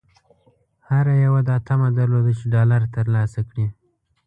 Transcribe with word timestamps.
هر 0.89 1.05
یوه 1.25 1.41
دا 1.49 1.55
طمعه 1.67 1.89
درلوده 1.99 2.31
چې 2.39 2.45
ډالر 2.53 2.81
ترلاسه 2.95 3.39
کړي. 3.49 3.67